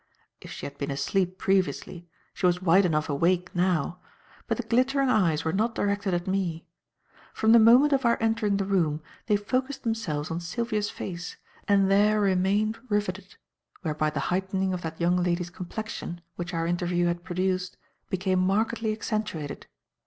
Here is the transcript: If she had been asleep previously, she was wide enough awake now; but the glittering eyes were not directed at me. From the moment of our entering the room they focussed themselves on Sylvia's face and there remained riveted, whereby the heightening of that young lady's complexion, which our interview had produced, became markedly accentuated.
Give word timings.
If 0.41 0.49
she 0.51 0.65
had 0.65 0.79
been 0.79 0.89
asleep 0.89 1.37
previously, 1.37 2.09
she 2.33 2.47
was 2.47 2.59
wide 2.59 2.87
enough 2.87 3.07
awake 3.07 3.51
now; 3.55 3.99
but 4.47 4.57
the 4.57 4.63
glittering 4.63 5.09
eyes 5.09 5.45
were 5.45 5.53
not 5.53 5.75
directed 5.75 6.11
at 6.15 6.25
me. 6.25 6.65
From 7.35 7.51
the 7.51 7.59
moment 7.59 7.93
of 7.93 8.03
our 8.03 8.17
entering 8.19 8.57
the 8.57 8.65
room 8.65 9.03
they 9.27 9.35
focussed 9.35 9.83
themselves 9.83 10.31
on 10.31 10.39
Sylvia's 10.39 10.89
face 10.89 11.37
and 11.67 11.91
there 11.91 12.19
remained 12.19 12.79
riveted, 12.89 13.35
whereby 13.83 14.09
the 14.09 14.21
heightening 14.33 14.73
of 14.73 14.81
that 14.81 14.99
young 14.99 15.17
lady's 15.17 15.51
complexion, 15.51 16.21
which 16.35 16.51
our 16.51 16.65
interview 16.65 17.05
had 17.05 17.23
produced, 17.23 17.77
became 18.09 18.39
markedly 18.39 18.91
accentuated. 18.91 19.67